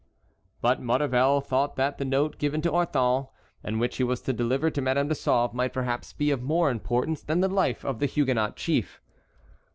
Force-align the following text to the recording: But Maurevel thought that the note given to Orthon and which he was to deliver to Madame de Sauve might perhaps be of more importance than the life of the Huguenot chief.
But 0.61 0.81
Maurevel 0.81 1.41
thought 1.41 1.75
that 1.75 1.99
the 1.99 2.05
note 2.05 2.39
given 2.39 2.59
to 2.63 2.71
Orthon 2.71 3.27
and 3.63 3.79
which 3.79 3.97
he 3.97 4.03
was 4.03 4.19
to 4.21 4.33
deliver 4.33 4.71
to 4.71 4.81
Madame 4.81 5.09
de 5.09 5.13
Sauve 5.13 5.53
might 5.53 5.73
perhaps 5.73 6.11
be 6.11 6.31
of 6.31 6.41
more 6.41 6.71
importance 6.71 7.21
than 7.21 7.41
the 7.41 7.47
life 7.47 7.85
of 7.85 7.99
the 7.99 8.07
Huguenot 8.07 8.55
chief. 8.55 8.99